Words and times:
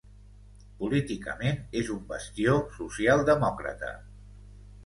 Políticament 0.79 1.59
és 1.83 1.93
un 1.97 2.01
bastió 2.13 2.57
social 2.79 3.25
demòcrata. 3.29 3.93